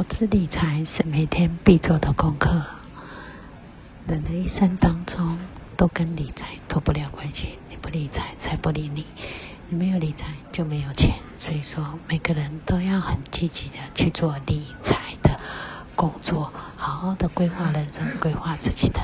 [0.00, 2.62] 投资理财是每天必做的功课。
[4.06, 5.38] 人的一生当中
[5.76, 9.04] 都跟理财脱不了关系你不理财财不理你
[9.68, 11.16] 你没有理财就没有钱。
[11.38, 15.38] 所以说每个人都要很积极的去做理财的
[15.94, 19.00] 工作好好的规划人生规划自己的